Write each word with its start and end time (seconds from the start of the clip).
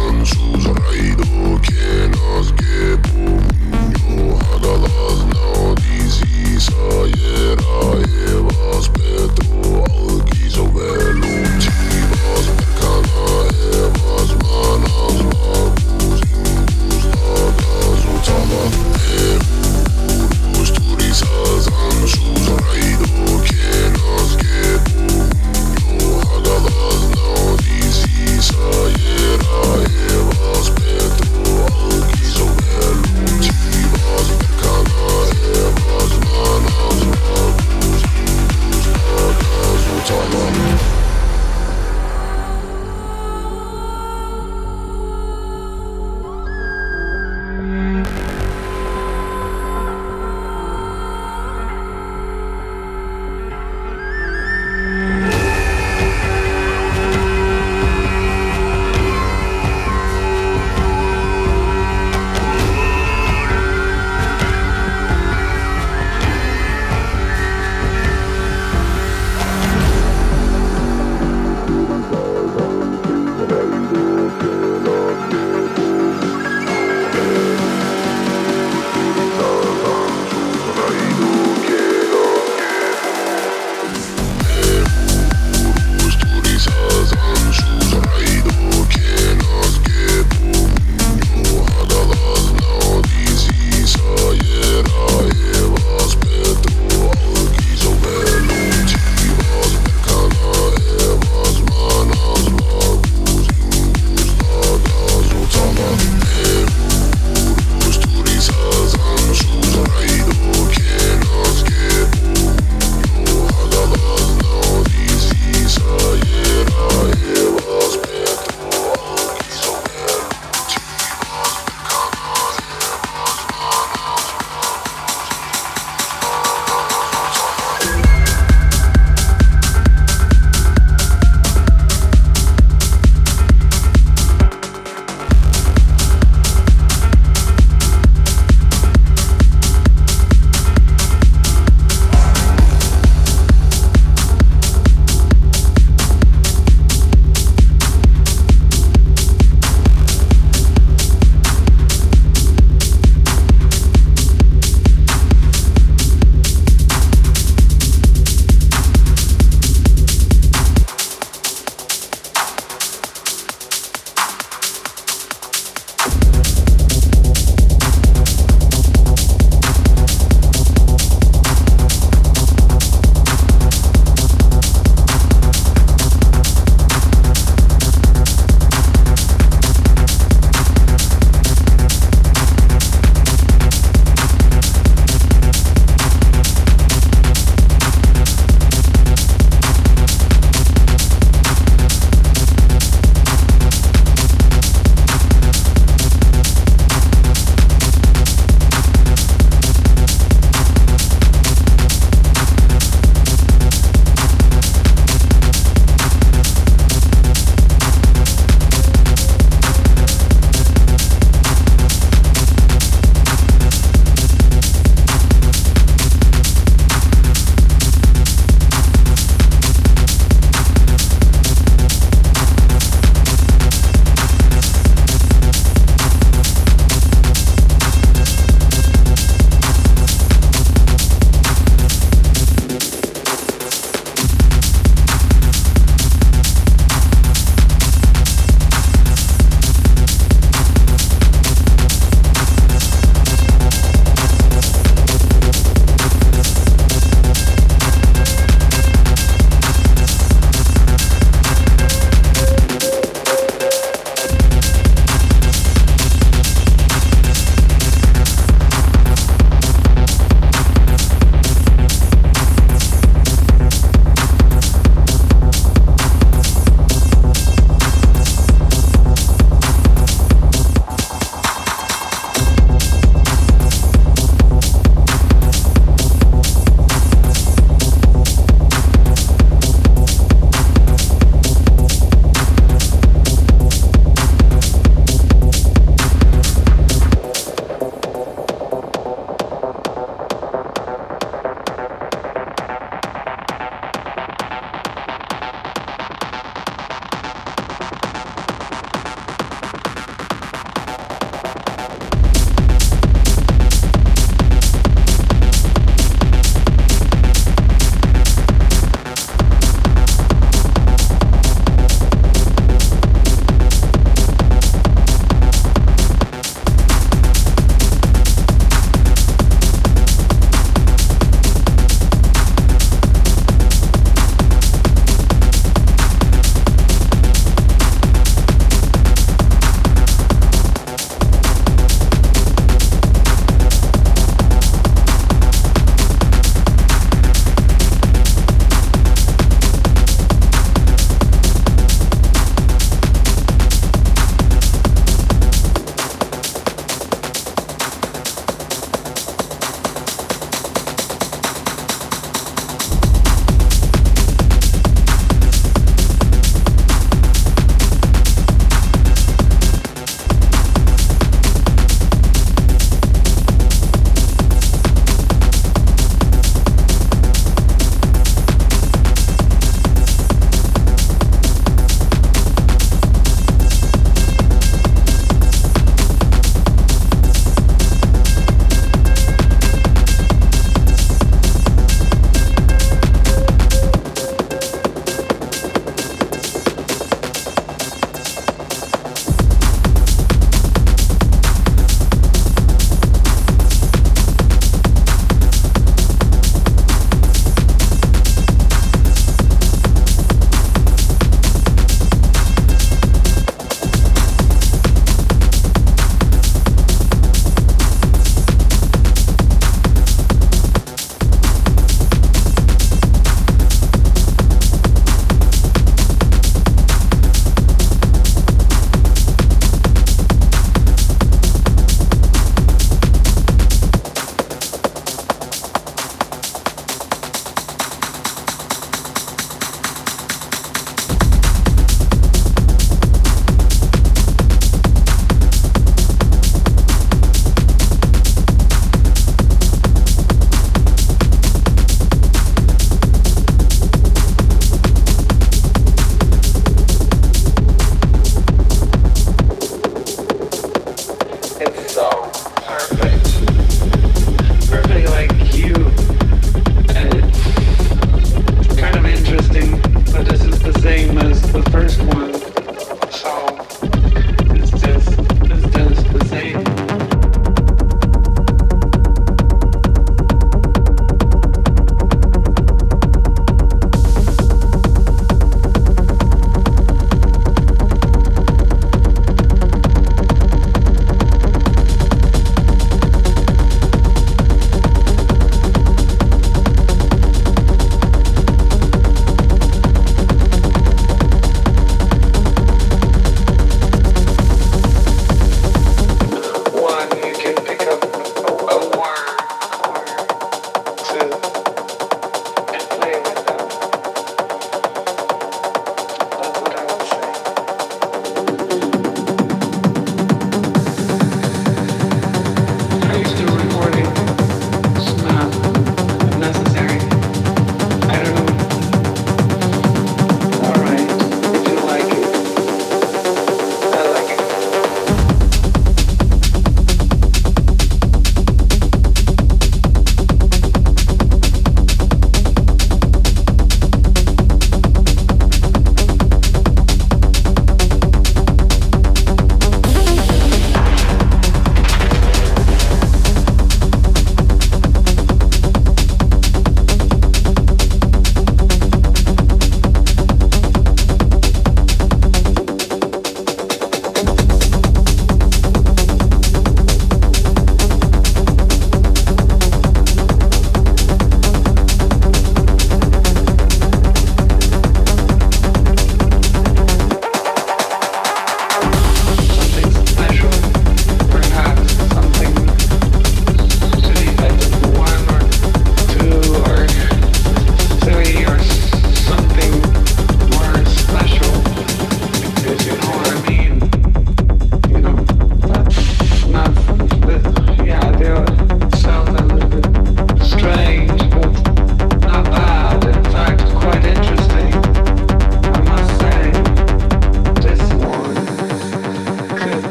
Con 0.00 0.24
sus 0.24 0.64
raídos 0.64 1.60
que 1.60 2.08
nos 2.08 2.52